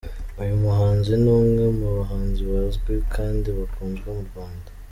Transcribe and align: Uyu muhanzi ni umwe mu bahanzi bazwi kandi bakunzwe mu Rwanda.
Uyu 0.41 0.55
muhanzi 0.63 1.11
ni 1.23 1.29
umwe 1.37 1.63
mu 1.77 1.87
bahanzi 1.97 2.41
bazwi 2.51 2.93
kandi 3.15 3.47
bakunzwe 3.57 4.07
mu 4.15 4.23
Rwanda. 4.29 4.69